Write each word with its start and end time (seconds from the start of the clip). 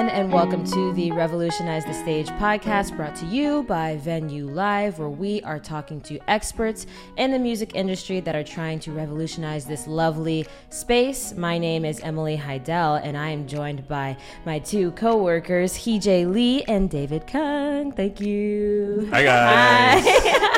everyone, 0.00 0.18
and 0.18 0.32
welcome 0.32 0.64
to 0.64 0.94
the 0.94 1.12
Revolutionize 1.12 1.84
the 1.84 1.92
Stage 1.92 2.28
podcast 2.28 2.96
brought 2.96 3.14
to 3.16 3.26
you 3.26 3.64
by 3.64 3.96
Venew 3.96 4.46
Live, 4.46 4.98
where 4.98 5.10
we 5.10 5.42
are 5.42 5.58
talking 5.58 6.00
to 6.02 6.18
experts 6.26 6.86
in 7.18 7.30
the 7.32 7.38
music 7.38 7.72
industry 7.74 8.20
that 8.20 8.34
are 8.34 8.42
trying 8.42 8.78
to 8.80 8.92
revolutionize 8.92 9.66
this 9.66 9.86
lovely 9.86 10.46
space. 10.70 11.34
My 11.34 11.58
name 11.58 11.84
is 11.84 12.00
Emily 12.00 12.36
Heidel, 12.36 12.94
and 12.94 13.14
I 13.14 13.28
am 13.28 13.46
joined 13.46 13.86
by 13.88 14.16
my 14.46 14.58
two 14.58 14.92
co 14.92 15.22
workers, 15.22 15.74
Heejay 15.74 16.32
Lee 16.32 16.62
and 16.62 16.88
David 16.88 17.26
Kung. 17.26 17.92
Thank 17.92 18.20
you. 18.22 19.06
Hi, 19.12 19.22
guys. 19.22 20.46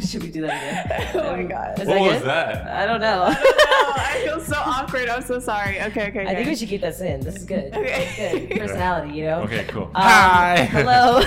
Should 0.00 0.22
we 0.22 0.30
do 0.30 0.42
that 0.42 0.88
again? 0.90 1.10
Oh 1.24 1.36
my 1.36 1.42
god. 1.44 1.78
Is 1.80 1.86
What 1.88 2.00
was 2.00 2.12
good? 2.18 2.22
that? 2.26 2.66
I 2.66 2.86
don't 2.86 3.00
know. 3.00 3.24
Oh, 3.28 3.92
I 3.96 4.20
feel 4.24 4.40
so 4.40 4.56
awkward. 4.56 5.08
I'm 5.08 5.22
so 5.22 5.38
sorry. 5.38 5.80
Okay, 5.82 6.08
okay. 6.08 6.20
okay. 6.22 6.26
I 6.26 6.34
think 6.34 6.48
we 6.48 6.56
should 6.56 6.68
keep 6.68 6.80
this 6.80 7.00
in. 7.00 7.20
This 7.20 7.36
is 7.36 7.44
good. 7.44 7.72
Okay. 7.74 8.46
Good. 8.48 8.58
Personality, 8.60 9.14
you 9.18 9.24
know? 9.26 9.42
Okay, 9.42 9.64
cool. 9.68 9.84
Um, 9.84 10.02
Hi. 10.02 10.64
Hello. 10.70 11.20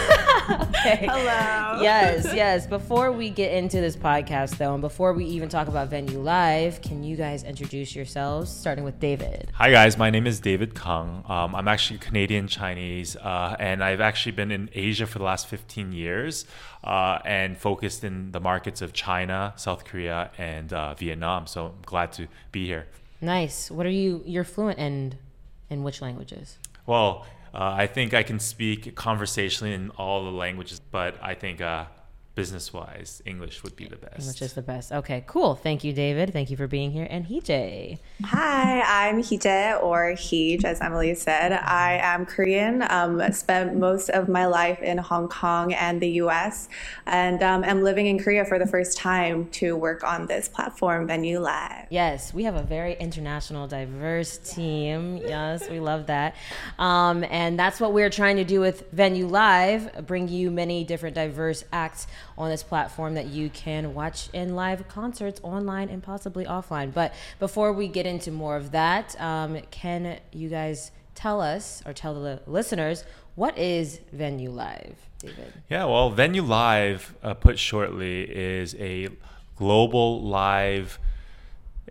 okay. 0.79 1.05
Hello. 1.05 1.81
Yes, 1.81 2.25
yes. 2.35 2.67
Before 2.67 3.11
we 3.11 3.29
get 3.29 3.53
into 3.53 3.81
this 3.81 3.95
podcast, 3.95 4.57
though, 4.57 4.73
and 4.73 4.81
before 4.81 5.13
we 5.13 5.25
even 5.25 5.49
talk 5.49 5.67
about 5.67 5.89
Venew 5.89 6.19
Live, 6.19 6.81
can 6.81 7.03
you 7.03 7.15
guys 7.15 7.43
introduce 7.43 7.95
yourselves, 7.95 8.51
starting 8.51 8.83
with 8.83 8.99
David? 8.99 9.51
Hi, 9.55 9.71
guys. 9.71 9.97
My 9.97 10.09
name 10.09 10.27
is 10.27 10.39
David 10.39 10.75
Kung. 10.75 11.23
Um, 11.27 11.55
I'm 11.55 11.67
actually 11.67 11.99
Canadian 11.99 12.47
Chinese, 12.47 13.15
uh, 13.15 13.55
and 13.59 13.83
I've 13.83 14.01
actually 14.01 14.33
been 14.33 14.51
in 14.51 14.69
Asia 14.73 15.07
for 15.07 15.19
the 15.19 15.25
last 15.25 15.47
15 15.47 15.91
years 15.91 16.45
uh, 16.83 17.19
and 17.25 17.57
focused 17.57 18.03
in 18.03 18.31
the 18.31 18.39
markets 18.39 18.81
of 18.81 18.93
China, 18.93 19.53
South 19.55 19.85
Korea, 19.85 20.31
and 20.37 20.71
uh, 20.73 20.93
Vietnam. 20.95 21.47
So 21.47 21.67
I'm 21.67 21.81
glad 21.85 22.11
to 22.13 22.27
be 22.51 22.65
here. 22.65 22.87
Nice. 23.21 23.71
What 23.71 23.85
are 23.85 23.91
you? 23.91 24.21
You're 24.25 24.43
fluent 24.43 24.79
in 24.79 25.15
in 25.69 25.83
which 25.83 26.01
languages? 26.01 26.59
Well, 26.85 27.25
uh, 27.57 27.73
I 27.75 27.87
think 27.87 28.13
I 28.13 28.21
can 28.21 28.39
speak 28.39 28.95
conversationally 28.95 29.73
in 29.73 29.89
all 29.97 30.23
the 30.23 30.31
languages, 30.31 30.79
but 30.79 31.17
I 31.23 31.33
think 31.33 31.59
uh, 31.59 31.85
business 32.37 32.71
wise, 32.71 33.19
English 33.25 33.63
would 33.63 33.75
be 33.75 33.87
the 33.87 33.95
best. 33.95 34.19
English 34.19 34.43
is 34.43 34.53
the 34.53 34.61
best. 34.61 34.91
Okay, 34.91 35.23
cool. 35.25 35.55
Thank 35.55 35.83
you, 35.83 35.91
David. 35.91 36.31
Thank 36.31 36.51
you 36.51 36.55
for 36.55 36.67
being 36.67 36.91
here. 36.91 37.07
And 37.09 37.25
Heejay. 37.25 37.97
Hi, 38.25 39.07
I'm 39.07 39.23
Hije 39.23 39.81
or 39.81 40.11
Heej, 40.11 40.63
as 40.63 40.79
Emily 40.79 41.15
said. 41.15 41.51
I 41.51 41.97
am 41.99 42.27
Korean. 42.27 42.85
Um, 42.91 43.31
spent 43.33 43.75
most 43.75 44.09
of 44.09 44.29
my 44.29 44.45
life 44.45 44.83
in 44.83 44.99
Hong 44.99 45.27
Kong 45.27 45.73
and 45.73 45.99
the 45.99 46.09
U.S. 46.23 46.69
and 47.07 47.41
um, 47.41 47.63
am 47.63 47.81
living 47.81 48.05
in 48.05 48.19
Korea 48.19 48.45
for 48.45 48.59
the 48.59 48.67
first 48.67 48.97
time 48.97 49.49
to 49.53 49.75
work 49.75 50.03
on 50.03 50.27
this 50.27 50.47
platform, 50.47 51.07
Venew 51.07 51.39
Live. 51.39 51.87
Yes, 51.89 52.35
we 52.35 52.43
have 52.43 52.55
a 52.55 52.61
very 52.61 52.93
international, 52.99 53.67
diverse 53.67 54.37
team. 54.37 55.17
Yes, 55.17 55.67
we 55.67 55.79
love 55.79 56.05
that. 56.05 56.35
Um, 56.77 57.23
and 57.31 57.57
that's 57.57 57.79
what 57.79 57.93
we're 57.93 58.11
trying 58.11 58.35
to 58.35 58.43
do 58.43 58.59
with 58.59 58.91
Venew 58.91 59.25
Live 59.25 60.05
bring 60.05 60.27
you 60.27 60.51
many 60.51 60.83
different 60.83 61.15
diverse 61.15 61.63
acts 61.73 62.05
on 62.37 62.49
this 62.49 62.63
platform 62.63 63.15
that 63.15 63.27
you 63.27 63.49
can 63.49 63.93
watch 63.93 64.29
in 64.33 64.55
live 64.55 64.87
concerts 64.87 65.39
online 65.43 65.89
and 65.89 66.03
possibly 66.03 66.45
offline. 66.45 66.93
But 66.93 67.13
before 67.39 67.73
we 67.73 67.87
get 67.87 68.05
into 68.05 68.31
more 68.31 68.55
of 68.55 68.71
that, 68.71 69.19
um, 69.19 69.59
can 69.71 70.19
you 70.31 70.49
guys 70.49 70.91
tell 71.15 71.41
us 71.41 71.81
or 71.85 71.93
tell 71.93 72.13
the 72.21 72.41
listeners 72.45 73.03
what 73.35 73.57
is 73.57 73.99
Venew 74.11 74.49
Live, 74.49 74.97
David? 75.19 75.53
Yeah, 75.69 75.85
well, 75.85 76.09
Venew 76.09 76.43
Live, 76.43 77.15
uh, 77.23 77.33
put 77.33 77.59
shortly, 77.59 78.23
is 78.23 78.75
a 78.75 79.09
global 79.55 80.21
live 80.21 80.99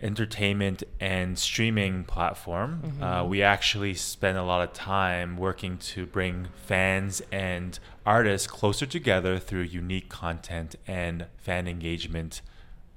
entertainment 0.02 0.83
and 1.00 1.39
streaming 1.39 2.05
platform. 2.05 2.98
Uh, 3.00 3.25
we 3.25 3.42
actually 3.42 3.94
spend 3.94 4.36
a 4.36 4.42
lot 4.42 4.62
of 4.66 4.72
time 4.72 5.36
working 5.36 5.78
to 5.78 6.06
bring 6.06 6.48
fans 6.55 7.22
and 7.33 7.78
artists 8.05 8.46
closer 8.46 8.86
together 8.86 9.39
through 9.39 9.62
unique 9.62 10.08
content 10.08 10.77
and 10.86 11.27
fan 11.39 11.67
engagement 11.67 12.40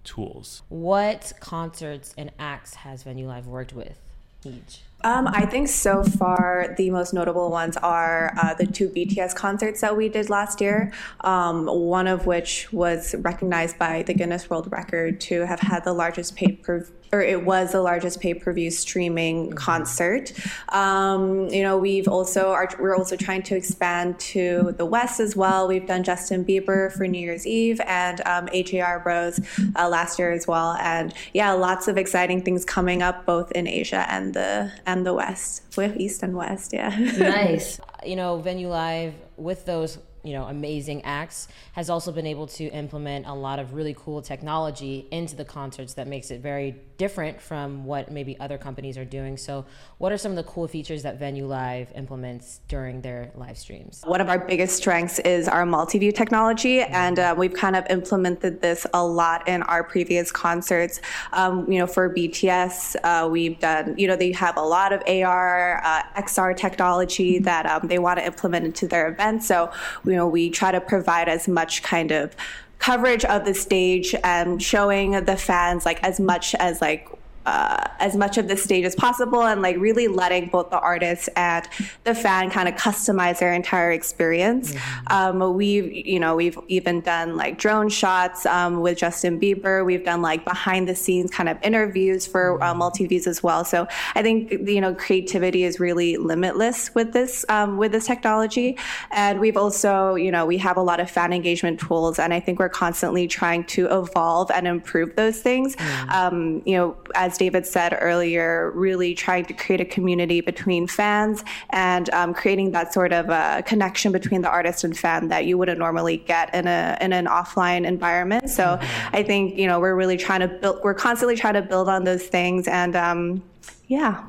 tools. 0.04 0.62
What 0.70 1.34
concerts 1.40 2.14
and 2.18 2.32
acts 2.40 2.76
has 2.76 3.04
Venew 3.04 3.28
Live 3.28 3.48
worked 3.48 3.74
with 3.74 4.00
each? 4.44 4.82
Um, 5.02 5.28
I 5.28 5.46
think 5.46 5.70
so 5.70 6.04
far 6.04 6.76
the 6.78 6.90
most 6.90 7.14
notable 7.14 7.50
ones 7.50 7.78
are 7.78 8.34
uh, 8.42 8.54
the 8.54 8.66
two 8.66 8.90
BTS 8.90 9.34
concerts 9.34 9.80
that 9.82 9.96
we 9.96 10.10
did 10.10 10.30
last 10.30 10.60
year. 10.60 10.92
Um, 11.22 11.68
one 11.68 12.08
of 12.08 12.26
which 12.26 12.72
was 12.74 13.16
recognized 13.20 13.80
by 13.80 14.04
the 14.04 14.14
Guinness 14.14 14.50
World 14.50 14.70
Record 14.72 15.22
to 15.22 15.46
have 15.46 15.62
had 15.62 15.86
the 15.86 15.94
largest 15.94 16.36
paid 16.36 16.64
per 16.64 16.86
or 17.12 17.22
it 17.22 17.44
was 17.44 17.72
the 17.72 17.82
largest 17.82 18.20
pay 18.20 18.34
per 18.34 18.54
view 18.54 18.72
streaming 18.72 19.52
concert. 19.54 20.32
Um, 20.70 21.48
you 21.50 21.64
know, 21.64 21.78
we've 21.78 22.08
also 22.08 22.52
are 22.52 22.70
we're 22.80 22.96
also 22.96 23.16
trying 23.16 23.44
to 23.44 23.56
expand 23.56 24.20
to 24.20 24.74
the 24.78 24.86
West 24.86 25.20
as 25.20 25.36
well. 25.36 25.68
We've 25.68 25.86
done 25.86 26.04
Justin 26.04 26.46
Bieber 26.46 26.92
for 26.92 27.08
New 27.08 27.20
Year's 27.20 27.48
Eve 27.48 27.82
and 27.86 28.22
um, 28.26 28.48
AJR 28.48 29.04
Bros 29.04 29.40
uh, 29.76 29.90
last 29.90 30.20
year 30.20 30.32
as 30.32 30.48
well. 30.48 30.74
And 30.74 31.14
yeah, 31.34 31.52
lots 31.52 31.88
of 31.88 31.98
exciting 31.98 32.44
things 32.44 32.66
coming 32.66 33.02
up 33.02 33.26
both 33.26 33.52
in 33.52 33.68
Asia 33.68 34.06
and 34.10 34.34
the 34.34 34.72
and 34.86 35.06
the 35.06 35.14
West, 35.14 35.64
with 35.78 35.98
East 35.98 36.24
and 36.24 36.36
West. 36.36 36.74
Yeah. 36.74 36.90
nice. 37.18 37.80
You 38.06 38.16
know, 38.16 38.38
Venew 38.38 38.70
Live 38.70 39.14
with 39.36 39.66
those 39.66 39.98
you 40.24 40.34
know 40.34 40.46
amazing 40.46 41.02
acts 41.04 41.48
has 41.74 41.90
also 41.90 42.12
been 42.12 42.28
able 42.28 42.48
to 42.48 42.66
implement 42.70 43.26
a 43.26 43.34
lot 43.34 43.60
of 43.60 43.74
really 43.74 43.96
cool 43.98 44.22
technology 44.22 45.08
into 45.12 45.36
the 45.36 45.46
concerts 45.46 45.94
that 45.94 46.08
makes 46.08 46.32
it 46.32 46.42
very 46.42 46.76
different 46.98 47.42
from 47.42 47.86
what 47.86 48.12
maybe 48.12 48.40
other 48.40 48.58
companies 48.58 48.98
are 48.98 49.06
doing 49.06 49.38
so 49.38 49.66
what 49.98 50.12
are 50.12 50.18
some 50.18 50.32
of 50.32 50.36
the 50.36 50.44
cool 50.44 50.68
features 50.68 51.04
that 51.04 51.18
venew 51.18 51.46
live 51.46 51.92
implements 51.96 52.62
during 52.68 53.02
their 53.02 53.32
live 53.36 53.58
streams 53.58 54.04
One 54.06 54.22
of 54.22 54.30
our 54.30 54.40
biggest 54.40 54.78
strengths 54.78 55.20
is 55.20 55.48
our 55.48 55.66
multi-view 55.66 56.12
technology, 56.12 56.82
and 56.82 57.20
uh, 57.20 57.36
we've 57.38 57.54
kind 57.54 57.76
of 57.76 57.86
implemented 57.90 58.62
this 58.62 58.86
a 58.94 59.06
lot 59.06 59.48
in 59.48 59.64
our 59.64 59.84
previous 59.84 60.32
concerts. 60.32 61.02
Um, 61.34 61.70
you 61.72 61.80
know, 61.80 61.88
for 61.88 62.14
BTS, 62.14 62.96
uh, 63.04 63.28
we've 63.30 63.60
done. 63.60 63.96
You 63.98 64.08
know, 64.08 64.16
they 64.16 64.32
have 64.34 64.58
a 64.58 64.62
lot 64.62 64.94
of 64.94 65.02
AR, 65.08 65.82
uh, 65.84 66.04
XR 66.18 66.56
technology 66.56 67.40
that 67.40 67.66
um, 67.66 67.88
they 67.88 68.00
want 68.00 68.20
to 68.20 68.26
implement 68.26 68.66
into 68.66 68.88
their 68.88 69.08
events. 69.08 69.48
So, 69.48 69.72
you 70.10 70.16
know, 70.16 70.28
we 70.28 70.50
try 70.50 70.72
to 70.72 70.82
provide 70.82 71.30
as 71.30 71.48
much 71.48 71.84
kind 71.84 72.12
of 72.12 72.36
coverage 72.80 73.26
of 73.26 73.46
the 73.46 73.54
stage 73.54 74.16
and 74.24 74.62
showing 74.64 75.12
the 75.26 75.38
fans 75.38 75.86
like 75.86 76.02
as 76.04 76.20
much 76.20 76.56
as 76.56 76.82
like 76.82 77.08
uh, 77.50 77.88
as 78.00 78.16
much 78.16 78.38
of 78.38 78.48
the 78.48 78.56
stage 78.56 78.86
as 78.86 78.96
possible 78.96 79.42
and 79.42 79.62
like 79.62 79.78
really 79.78 80.08
letting 80.08 80.48
both 80.50 80.70
the 80.70 80.80
artists 80.80 81.28
and 81.36 81.68
the 82.04 82.14
fan 82.14 82.50
kind 82.52 82.70
of 82.70 82.76
customize 82.76 83.40
their 83.40 83.54
entire 83.54 83.92
experience. 83.92 84.76
Um, 85.08 85.56
we've, 85.56 85.92
you 85.92 86.20
know, 86.20 86.36
we've 86.36 86.58
even 86.68 87.02
done 87.02 87.36
like 87.36 87.58
drone 87.58 87.90
shots 87.90 88.46
um, 88.46 88.82
with 88.82 89.00
Justin 89.00 89.40
Bieber. 89.40 89.84
We've 89.84 90.06
done 90.06 90.22
like 90.22 90.46
behind 90.46 90.88
the 90.88 90.96
scenes 90.96 91.32
kind 91.32 91.50
of 91.50 91.58
interviews 91.64 92.28
for 92.28 92.62
uh, 92.64 92.76
multi 92.76 93.08
views 93.08 93.26
as 93.26 93.42
well. 93.42 93.66
So 93.66 93.88
I 94.14 94.22
think 94.22 94.52
you 94.52 94.82
know 94.82 94.94
creativity 94.94 95.64
is 95.64 95.80
really 95.80 96.18
limitless 96.18 96.94
with 96.94 97.14
this 97.14 97.46
um, 97.50 97.78
with 97.78 97.92
this 97.92 98.06
technology. 98.06 98.78
And 99.12 99.40
we've 99.40 99.58
also, 99.58 100.16
you 100.16 100.32
know, 100.32 100.46
we 100.46 100.58
have 100.60 100.78
a 100.78 100.84
lot 100.84 101.00
of 101.00 101.10
fan 101.10 101.34
engagement 101.34 101.80
tools, 101.80 102.20
and 102.20 102.34
I 102.34 102.40
think 102.40 102.60
we're 102.60 102.70
constantly 102.70 103.28
trying 103.28 103.64
to 103.76 103.88
evolve 103.88 104.52
and 104.52 104.68
improve 104.68 105.16
those 105.16 105.42
things. 105.42 105.76
Um, 106.10 106.62
you 106.66 106.78
know, 106.78 106.96
as 107.16 107.39
David 107.40 107.66
said 107.66 107.98
earlier, 108.00 108.72
really 108.76 109.16
trying 109.16 109.46
to 109.46 109.54
create 109.54 109.82
a 109.82 109.86
community 109.86 110.42
between 110.42 110.86
fans 110.86 111.44
and 111.72 112.10
um, 112.12 112.34
creating 112.34 112.72
that 112.72 112.94
sort 112.94 113.14
of 113.14 113.30
uh, 113.30 113.64
connection 113.64 114.12
between 114.12 114.42
the 114.42 114.50
artist 114.50 114.84
and 114.84 114.96
fan 114.96 115.30
that 115.30 115.46
you 115.46 115.58
wouldn't 115.58 115.80
normally 115.80 116.18
get 116.18 116.54
in 116.54 116.68
a 116.68 116.98
in 117.02 117.14
an 117.14 117.26
offline 117.26 117.88
environment. 117.88 118.50
So 118.50 118.78
I 119.14 119.24
think 119.24 119.58
you 119.58 119.66
know 119.66 119.80
we're 119.80 119.96
really 119.96 120.18
trying 120.18 120.42
to 120.42 120.50
build. 120.50 120.82
We're 120.84 120.94
constantly 120.94 121.36
trying 121.36 121.56
to 121.56 121.64
build 121.64 121.90
on 121.90 122.04
those 122.04 122.26
things, 122.28 122.68
and 122.68 122.96
um, 122.96 123.42
yeah. 123.88 124.24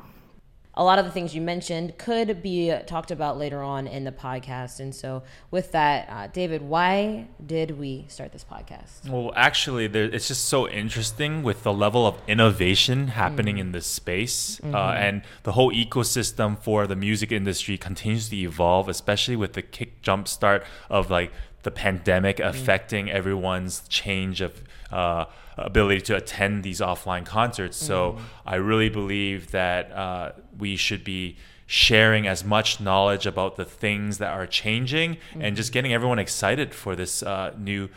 A 0.73 0.83
lot 0.83 0.99
of 0.99 1.05
the 1.05 1.11
things 1.11 1.35
you 1.35 1.41
mentioned 1.41 1.97
could 1.97 2.41
be 2.41 2.73
talked 2.85 3.11
about 3.11 3.37
later 3.37 3.61
on 3.61 3.87
in 3.87 4.03
the 4.03 4.11
podcast. 4.11 4.79
And 4.79 4.95
so 4.95 5.23
with 5.49 5.71
that 5.71 6.07
uh, 6.09 6.27
david 6.27 6.61
why 6.61 7.27
did 7.45 7.77
we 7.77 8.05
start 8.07 8.31
this 8.31 8.43
podcast? 8.43 9.09
Well, 9.09 9.33
actually, 9.35 9.87
there, 9.87 10.05
it's 10.05 10.27
just 10.27 10.45
so 10.45 10.67
interesting 10.67 11.43
with 11.43 11.63
the 11.63 11.73
level 11.73 12.05
of 12.07 12.17
innovation 12.27 13.09
happening 13.09 13.57
in 13.57 13.71
this 13.71 13.85
space, 13.85 14.61
uh, 14.63 14.77
and 14.91 15.23
the 15.43 15.53
whole 15.53 15.71
ecosystem 15.71 16.57
for 16.57 16.87
the 16.87 16.95
music 16.95 17.31
industry 17.31 17.77
continues 17.77 18.29
to 18.29 18.37
evolve, 18.37 18.87
especially 18.87 19.35
with 19.35 19.53
the 19.53 19.61
kick 19.61 20.01
jump 20.01 20.27
start 20.27 20.63
of 20.89 21.09
like 21.09 21.31
the 21.63 21.71
pandemic 21.71 22.39
affecting 22.39 23.11
everyone's 23.11 23.83
change 23.87 24.41
of 24.41 24.63
uh, 24.91 25.25
ability 25.57 26.01
to 26.01 26.15
attend 26.15 26.63
these 26.63 26.79
offline 26.79 27.25
concerts. 27.25 27.77
So 27.77 28.17
I 28.45 28.55
really 28.55 28.89
believe 28.89 29.51
that 29.51 29.91
uh, 29.91 30.31
we 30.61 30.77
should 30.77 31.03
be 31.03 31.35
sharing 31.65 32.27
as 32.27 32.43
much 32.45 32.79
knowledge 32.79 33.25
about 33.25 33.55
the 33.55 33.65
things 33.65 34.17
that 34.19 34.31
are 34.31 34.45
changing 34.45 35.17
and 35.39 35.55
just 35.55 35.71
getting 35.73 35.93
everyone 35.93 36.19
excited 36.19 36.73
for 36.73 36.95
this 36.95 37.23
uh, 37.23 37.53
new 37.57 37.89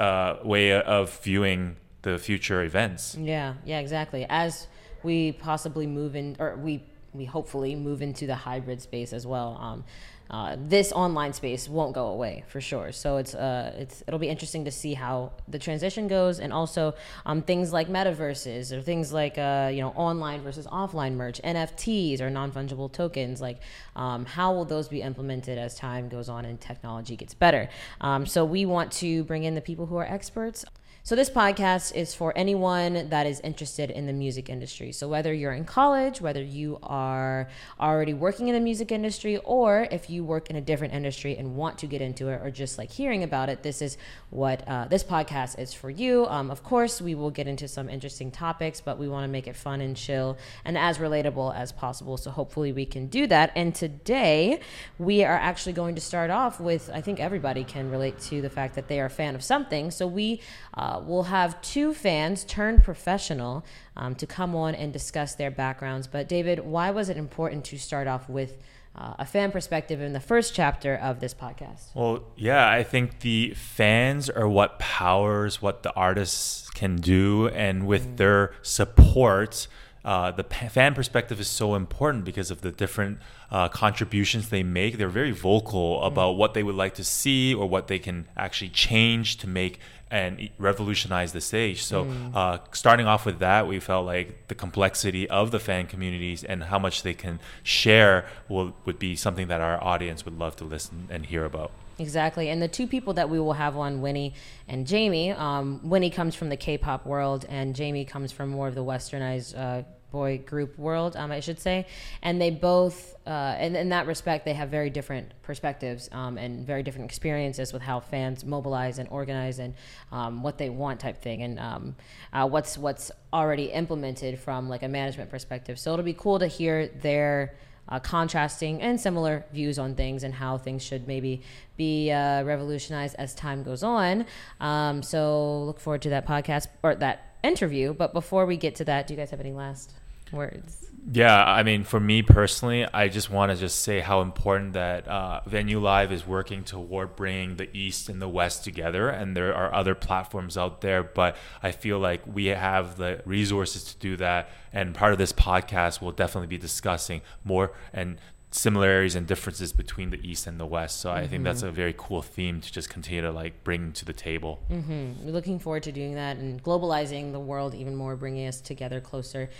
uh, 0.00 0.36
way 0.42 0.72
of 0.72 1.20
viewing 1.20 1.76
the 2.02 2.18
future 2.18 2.62
events. 2.62 3.16
Yeah, 3.16 3.54
yeah, 3.64 3.78
exactly. 3.80 4.24
As 4.28 4.68
we 5.02 5.32
possibly 5.32 5.86
move 5.86 6.16
in, 6.16 6.36
or 6.38 6.56
we 6.56 6.82
we 7.12 7.24
hopefully 7.24 7.74
move 7.74 8.02
into 8.02 8.26
the 8.26 8.34
hybrid 8.34 8.80
space 8.80 9.12
as 9.12 9.26
well. 9.26 9.58
Um, 9.60 9.84
uh, 10.30 10.56
this 10.58 10.92
online 10.92 11.32
space 11.32 11.68
won't 11.68 11.94
go 11.94 12.08
away 12.08 12.44
for 12.48 12.60
sure. 12.60 12.92
So 12.92 13.16
it's 13.16 13.34
uh, 13.34 13.74
it's 13.78 14.02
it'll 14.06 14.20
be 14.20 14.28
interesting 14.28 14.64
to 14.66 14.70
see 14.70 14.94
how 14.94 15.32
the 15.48 15.58
transition 15.58 16.06
goes, 16.06 16.38
and 16.38 16.52
also 16.52 16.94
um, 17.24 17.42
things 17.42 17.72
like 17.72 17.88
metaverses 17.88 18.72
or 18.72 18.82
things 18.82 19.12
like 19.12 19.38
uh, 19.38 19.70
you 19.72 19.80
know 19.80 19.90
online 19.90 20.42
versus 20.42 20.66
offline 20.66 21.14
merch, 21.14 21.40
NFTs 21.42 22.20
or 22.20 22.28
non 22.30 22.52
fungible 22.52 22.92
tokens. 22.92 23.40
Like 23.40 23.60
um, 23.96 24.26
how 24.26 24.52
will 24.52 24.66
those 24.66 24.88
be 24.88 25.00
implemented 25.00 25.58
as 25.58 25.74
time 25.74 26.08
goes 26.08 26.28
on 26.28 26.44
and 26.44 26.60
technology 26.60 27.16
gets 27.16 27.34
better? 27.34 27.68
Um, 28.00 28.26
so 28.26 28.44
we 28.44 28.66
want 28.66 28.92
to 28.92 29.24
bring 29.24 29.44
in 29.44 29.54
the 29.54 29.60
people 29.62 29.86
who 29.86 29.96
are 29.96 30.06
experts 30.06 30.64
so, 31.08 31.16
this 31.16 31.30
podcast 31.30 31.94
is 31.94 32.12
for 32.12 32.36
anyone 32.36 33.08
that 33.08 33.26
is 33.26 33.40
interested 33.40 33.90
in 33.90 34.04
the 34.04 34.12
music 34.12 34.50
industry. 34.50 34.92
So, 34.92 35.08
whether 35.08 35.32
you're 35.32 35.54
in 35.54 35.64
college, 35.64 36.20
whether 36.20 36.42
you 36.42 36.78
are 36.82 37.48
already 37.80 38.12
working 38.12 38.48
in 38.48 38.54
the 38.54 38.60
music 38.60 38.92
industry, 38.92 39.38
or 39.38 39.88
if 39.90 40.10
you 40.10 40.22
work 40.22 40.50
in 40.50 40.56
a 40.56 40.60
different 40.60 40.92
industry 40.92 41.34
and 41.38 41.56
want 41.56 41.78
to 41.78 41.86
get 41.86 42.02
into 42.02 42.28
it 42.28 42.42
or 42.44 42.50
just 42.50 42.76
like 42.76 42.90
hearing 42.90 43.22
about 43.22 43.48
it, 43.48 43.62
this 43.62 43.80
is 43.80 43.96
what 44.28 44.62
uh, 44.68 44.84
this 44.84 45.02
podcast 45.02 45.58
is 45.58 45.72
for 45.72 45.88
you. 45.88 46.26
Um, 46.26 46.50
of 46.50 46.62
course, 46.62 47.00
we 47.00 47.14
will 47.14 47.30
get 47.30 47.48
into 47.48 47.68
some 47.68 47.88
interesting 47.88 48.30
topics, 48.30 48.82
but 48.82 48.98
we 48.98 49.08
want 49.08 49.24
to 49.24 49.28
make 49.28 49.46
it 49.46 49.56
fun 49.56 49.80
and 49.80 49.96
chill 49.96 50.36
and 50.66 50.76
as 50.76 50.98
relatable 50.98 51.56
as 51.56 51.72
possible. 51.72 52.18
So, 52.18 52.30
hopefully, 52.30 52.72
we 52.72 52.84
can 52.84 53.06
do 53.06 53.26
that. 53.28 53.50
And 53.56 53.74
today, 53.74 54.60
we 54.98 55.24
are 55.24 55.38
actually 55.38 55.72
going 55.72 55.94
to 55.94 56.02
start 56.02 56.28
off 56.28 56.60
with 56.60 56.90
I 56.92 57.00
think 57.00 57.18
everybody 57.18 57.64
can 57.64 57.90
relate 57.90 58.20
to 58.24 58.42
the 58.42 58.50
fact 58.50 58.74
that 58.74 58.88
they 58.88 59.00
are 59.00 59.06
a 59.06 59.10
fan 59.10 59.34
of 59.34 59.42
something. 59.42 59.90
So, 59.90 60.06
we 60.06 60.42
uh, 60.74 60.97
we'll 61.06 61.24
have 61.24 61.60
two 61.62 61.94
fans 61.94 62.44
turned 62.44 62.82
professional 62.84 63.64
um, 63.96 64.14
to 64.16 64.26
come 64.26 64.54
on 64.54 64.74
and 64.74 64.92
discuss 64.92 65.34
their 65.34 65.50
backgrounds. 65.50 66.06
But, 66.06 66.28
David, 66.28 66.60
why 66.60 66.90
was 66.90 67.08
it 67.08 67.16
important 67.16 67.64
to 67.66 67.78
start 67.78 68.06
off 68.06 68.28
with? 68.28 68.56
Uh, 68.96 69.14
a 69.20 69.24
fan 69.24 69.52
perspective 69.52 70.00
in 70.00 70.12
the 70.12 70.18
first 70.18 70.54
chapter 70.54 70.96
of 70.96 71.20
this 71.20 71.32
podcast. 71.32 71.94
Well, 71.94 72.24
yeah, 72.34 72.68
I 72.68 72.82
think 72.82 73.20
the 73.20 73.54
fans 73.54 74.28
are 74.28 74.48
what 74.48 74.80
powers 74.80 75.62
what 75.62 75.84
the 75.84 75.92
artists 75.92 76.68
can 76.70 76.96
do, 76.96 77.46
and 77.48 77.86
with 77.86 78.08
mm. 78.08 78.16
their 78.16 78.54
support, 78.62 79.68
uh, 80.08 80.30
the 80.30 80.42
fan 80.42 80.94
perspective 80.94 81.38
is 81.38 81.48
so 81.48 81.74
important 81.74 82.24
because 82.24 82.50
of 82.50 82.62
the 82.62 82.72
different 82.72 83.18
uh, 83.50 83.68
contributions 83.68 84.48
they 84.48 84.62
make. 84.62 84.96
They're 84.96 85.10
very 85.10 85.32
vocal 85.32 86.02
about 86.02 86.34
mm. 86.34 86.38
what 86.38 86.54
they 86.54 86.62
would 86.62 86.76
like 86.76 86.94
to 86.94 87.04
see 87.04 87.52
or 87.52 87.68
what 87.68 87.88
they 87.88 87.98
can 87.98 88.26
actually 88.34 88.70
change 88.70 89.36
to 89.36 89.46
make 89.46 89.80
and 90.10 90.48
revolutionize 90.56 91.34
the 91.34 91.42
stage. 91.42 91.82
So, 91.82 92.06
mm. 92.06 92.34
uh, 92.34 92.60
starting 92.72 93.06
off 93.06 93.26
with 93.26 93.38
that, 93.40 93.68
we 93.68 93.80
felt 93.80 94.06
like 94.06 94.48
the 94.48 94.54
complexity 94.54 95.28
of 95.28 95.50
the 95.50 95.58
fan 95.58 95.86
communities 95.86 96.42
and 96.42 96.64
how 96.64 96.78
much 96.78 97.02
they 97.02 97.12
can 97.12 97.38
share 97.62 98.24
will, 98.48 98.74
would 98.86 98.98
be 98.98 99.14
something 99.14 99.48
that 99.48 99.60
our 99.60 99.82
audience 99.84 100.24
would 100.24 100.38
love 100.38 100.56
to 100.56 100.64
listen 100.64 101.06
and 101.10 101.26
hear 101.26 101.44
about. 101.44 101.70
Exactly. 101.98 102.48
And 102.48 102.62
the 102.62 102.68
two 102.68 102.86
people 102.86 103.12
that 103.14 103.28
we 103.28 103.38
will 103.38 103.52
have 103.52 103.76
on, 103.76 104.00
Winnie 104.00 104.32
and 104.68 104.86
Jamie, 104.86 105.32
um, 105.32 105.80
Winnie 105.82 106.10
comes 106.10 106.34
from 106.34 106.48
the 106.48 106.56
K 106.56 106.78
pop 106.78 107.04
world, 107.04 107.44
and 107.50 107.74
Jamie 107.74 108.06
comes 108.06 108.32
from 108.32 108.48
more 108.48 108.68
of 108.68 108.74
the 108.74 108.84
westernized 108.84 109.58
uh, 109.58 109.82
boy 110.10 110.38
group 110.38 110.78
world, 110.78 111.16
um, 111.16 111.30
I 111.30 111.40
should 111.40 111.60
say. 111.60 111.86
And 112.22 112.40
they 112.40 112.50
both, 112.50 113.16
uh, 113.26 113.56
in, 113.60 113.76
in 113.76 113.90
that 113.90 114.06
respect, 114.06 114.44
they 114.44 114.54
have 114.54 114.68
very 114.68 114.90
different 114.90 115.32
perspectives 115.42 116.08
um, 116.12 116.38
and 116.38 116.66
very 116.66 116.82
different 116.82 117.04
experiences 117.06 117.72
with 117.72 117.82
how 117.82 118.00
fans 118.00 118.44
mobilize 118.44 118.98
and 118.98 119.08
organize 119.10 119.58
and 119.58 119.74
um, 120.12 120.42
what 120.42 120.58
they 120.58 120.70
want 120.70 121.00
type 121.00 121.20
thing 121.20 121.42
and 121.42 121.58
um, 121.58 121.96
uh, 122.32 122.48
what's 122.48 122.78
what's 122.78 123.10
already 123.32 123.66
implemented 123.66 124.38
from 124.38 124.68
like 124.68 124.82
a 124.82 124.88
management 124.88 125.30
perspective. 125.30 125.78
So 125.78 125.92
it'll 125.92 126.04
be 126.04 126.14
cool 126.14 126.38
to 126.38 126.46
hear 126.46 126.88
their 126.88 127.54
uh, 127.88 127.98
contrasting 127.98 128.82
and 128.82 129.00
similar 129.00 129.44
views 129.52 129.78
on 129.78 129.94
things 129.94 130.22
and 130.22 130.34
how 130.34 130.58
things 130.58 130.82
should 130.82 131.06
maybe 131.06 131.42
be 131.76 132.10
uh, 132.10 132.42
revolutionized 132.42 133.16
as 133.18 133.34
time 133.34 133.62
goes 133.62 133.82
on. 133.82 134.26
Um, 134.60 135.02
so 135.02 135.64
look 135.64 135.80
forward 135.80 136.02
to 136.02 136.10
that 136.10 136.26
podcast 136.26 136.66
or 136.82 136.94
that 136.96 137.27
interview. 137.42 137.92
But 137.92 138.12
before 138.12 138.46
we 138.46 138.56
get 138.56 138.74
to 138.76 138.84
that, 138.84 139.06
do 139.06 139.14
you 139.14 139.18
guys 139.18 139.30
have 139.30 139.40
any 139.40 139.52
last 139.52 139.92
words? 140.32 140.84
Yeah, 141.10 141.42
I 141.42 141.62
mean, 141.62 141.84
for 141.84 141.98
me 141.98 142.20
personally, 142.20 142.84
I 142.92 143.08
just 143.08 143.30
want 143.30 143.50
to 143.50 143.56
just 143.56 143.80
say 143.80 144.00
how 144.00 144.20
important 144.20 144.74
that 144.74 145.08
uh, 145.08 145.40
Venew 145.46 145.80
Live 145.80 146.12
is 146.12 146.26
working 146.26 146.64
toward 146.64 147.16
bringing 147.16 147.56
the 147.56 147.74
East 147.74 148.10
and 148.10 148.20
the 148.20 148.28
West 148.28 148.62
together. 148.62 149.08
And 149.08 149.34
there 149.34 149.54
are 149.54 149.72
other 149.72 149.94
platforms 149.94 150.58
out 150.58 150.82
there, 150.82 151.02
but 151.02 151.36
I 151.62 151.70
feel 151.70 151.98
like 151.98 152.20
we 152.26 152.46
have 152.46 152.98
the 152.98 153.22
resources 153.24 153.84
to 153.84 153.98
do 153.98 154.16
that. 154.18 154.50
And 154.70 154.94
part 154.94 155.12
of 155.12 155.18
this 155.18 155.32
podcast 155.32 156.02
will 156.02 156.12
definitely 156.12 156.48
be 156.48 156.58
discussing 156.58 157.22
more 157.42 157.72
and 157.94 158.18
similarities 158.50 159.14
and 159.14 159.26
differences 159.26 159.72
between 159.72 160.10
the 160.10 160.28
east 160.28 160.46
and 160.46 160.58
the 160.58 160.66
west. 160.66 161.00
So 161.00 161.10
mm-hmm. 161.10 161.18
i 161.18 161.26
think 161.26 161.44
that's 161.44 161.60
mm-hmm. 161.60 161.68
a 161.68 161.72
very 161.72 161.94
cool 161.96 162.22
theme 162.22 162.60
to 162.60 162.72
just 162.72 162.88
continue 162.88 163.22
to 163.22 163.30
like 163.30 163.62
bring 163.64 163.92
to 163.92 164.04
the 164.04 164.12
table. 164.12 164.60
Mm-hmm. 164.70 165.24
we're 165.24 165.32
looking 165.32 165.58
forward 165.58 165.82
to 165.84 165.92
doing 165.92 166.14
that 166.14 166.38
and 166.38 166.62
globalizing 166.62 167.32
the 167.32 167.40
world 167.40 167.74
even 167.74 167.94
more 167.94 168.16
bringing 168.16 168.46
us 168.46 168.60
together 168.60 169.00
closer. 169.00 169.50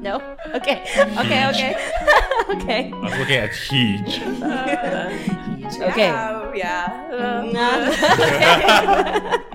No? 0.00 0.36
Okay. 0.54 0.84
Okay 1.18 1.48
okay. 1.48 1.92
Okay. 2.48 2.92
I'm 2.92 3.18
looking 3.18 3.36
at 3.36 3.54
huge. 3.54 4.20
Okay. 5.66 6.06
Yeah, 6.06 6.52
yeah. 6.54 7.16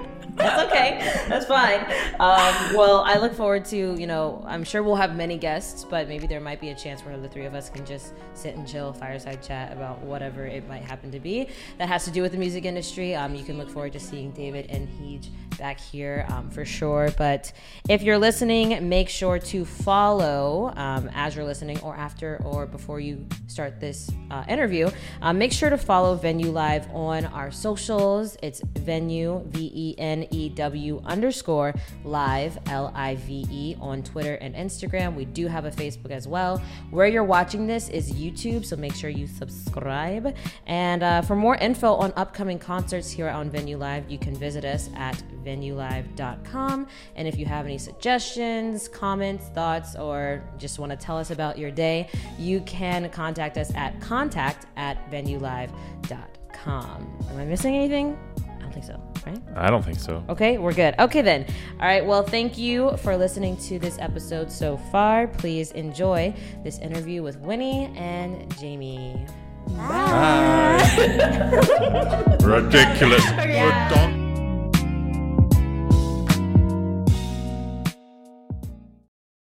That's 0.42 0.62
okay. 0.72 1.26
That's 1.28 1.46
fine. 1.46 1.82
Um, 2.20 2.76
well, 2.76 3.04
I 3.06 3.18
look 3.18 3.34
forward 3.34 3.66
to, 3.66 3.78
you 4.00 4.08
know, 4.08 4.44
I'm 4.48 4.64
sure 4.64 4.84
we'll 4.84 4.96
have 4.96 5.16
many 5.16 5.38
guests, 5.38 5.86
but 5.90 6.08
maybe 6.08 6.28
there 6.28 6.42
might 6.42 6.60
be 6.60 6.70
a 6.70 6.76
chance 6.76 7.02
where 7.02 7.18
the 7.18 7.30
three 7.30 7.46
of 7.46 7.54
us 7.54 7.70
can 7.70 7.86
just 7.86 8.14
sit 8.34 8.56
and 8.56 8.68
chill, 8.68 8.94
fireside 8.94 9.42
chat 9.42 9.72
about 9.72 10.00
whatever 10.02 10.46
it 10.46 10.68
might 10.68 10.84
happen 10.84 11.12
to 11.12 11.20
be 11.20 11.48
that 11.78 11.88
has 11.88 12.06
to 12.06 12.12
do 12.12 12.22
with 12.22 12.32
the 12.32 12.38
music 12.38 12.66
industry. 12.66 13.16
Um, 13.16 13.36
you 13.36 13.44
can 13.44 13.58
look 13.58 13.70
forward 13.70 13.94
to 13.94 14.00
seeing 14.00 14.32
David 14.32 14.68
and 14.70 14.88
Heej 14.88 15.30
back 15.58 15.80
here 15.80 16.26
um, 16.30 16.50
for 16.50 16.66
sure. 16.66 17.10
But 17.18 17.52
if 17.88 18.02
you're 18.02 18.18
listening, 18.18 18.90
make 18.90 19.10
sure 19.10 19.38
to 19.38 19.66
follow 19.66 20.74
um, 20.76 21.10
as 21.14 21.36
you're 21.36 21.46
listening 21.46 21.80
or 21.82 21.96
after 21.96 22.42
or 22.44 22.66
before 22.66 23.00
you 23.00 23.28
start 23.48 23.80
this 23.80 24.10
uh, 24.32 24.44
interview. 24.48 24.90
Um, 25.22 25.38
make 25.38 25.52
sure 25.52 25.70
to 25.70 25.78
follow 25.78 26.16
Venew 26.16 26.52
Live 26.52 26.90
on 26.92 27.26
our 27.26 27.52
socials. 27.52 28.38
It's 28.42 28.62
Venew, 28.62 29.44
V 29.48 29.72
E 29.74 29.96
N 29.98 30.28
E 30.32 30.50
W 30.50 31.02
underscore 31.06 31.74
live, 32.04 32.58
L 32.68 32.92
I 32.96 33.16
V 33.16 33.46
E, 33.50 33.76
on 33.80 34.04
Twitter 34.04 34.36
and 34.36 34.56
Instagram. 34.56 35.16
We 35.16 35.26
do 35.26 35.48
have 35.48 35.66
a 35.66 35.72
Facebook 35.72 36.12
as 36.12 36.28
well. 36.28 36.62
Where 36.90 37.08
you're 37.08 37.24
watching 37.24 37.68
this 37.68 37.90
is 37.90 38.12
YouTube, 38.12 38.66
so 38.66 38.76
make 38.76 38.96
sure 38.96 39.10
you 39.10 39.28
subscribe. 39.28 40.36
And 40.68 41.04
uh, 41.04 41.22
for 41.22 41.36
more 41.36 41.56
info 41.56 41.94
on 41.96 42.14
upcoming 42.16 42.60
concerts 42.60 43.12
here 43.12 43.30
on 43.30 43.50
Venew 43.50 43.78
Live, 43.78 44.10
you 44.10 44.18
can 44.18 44.36
visit 44.36 44.66
us 44.66 44.90
at 44.96 45.22
venewlive.com. 45.44 46.88
And 47.16 47.28
if 47.28 47.38
you 47.38 47.46
have 47.46 47.66
any 47.66 47.78
suggestions, 47.78 48.88
comments, 48.88 49.48
thoughts, 49.48 49.96
or 49.96 50.44
just 50.58 50.80
want 50.80 50.92
to 50.92 50.96
tell 50.96 51.18
us 51.18 51.32
about 51.32 51.58
your 51.58 51.72
day, 51.72 52.10
you 52.38 52.62
can 52.62 53.10
contact 53.10 53.58
us 53.58 53.74
at 53.76 54.00
contact 54.02 54.66
at 54.78 55.10
venewlive.com. 55.12 57.18
Am 57.30 57.38
I 57.38 57.46
missing 57.46 57.76
anything? 57.76 58.18
I 58.48 58.62
don't 58.62 58.74
think 58.74 58.86
so, 58.86 59.02
right? 59.26 59.40
I 59.56 59.70
don't 59.70 59.84
think 59.84 60.00
so. 60.00 60.24
Okay, 60.30 60.58
we're 60.58 60.74
good. 60.74 60.96
Okay, 61.00 61.22
then. 61.22 61.46
All 61.80 61.88
right, 61.88 62.06
well, 62.06 62.24
thank 62.24 62.58
you 62.58 62.96
for 62.98 63.18
listening 63.18 63.58
to 63.58 63.80
this 63.80 63.98
episode 64.00 64.52
so 64.52 64.78
far. 64.92 65.28
Please 65.28 65.72
enjoy 65.72 66.34
this 66.64 66.80
interview 66.80 67.24
with 67.24 67.38
Winnie 67.38 67.92
and 67.96 68.56
Jamie. 68.60 69.26
Bye. 69.78 70.82
Bye. 71.18 72.38
Ridiculous. 72.42 73.24
Yeah. 73.52 74.21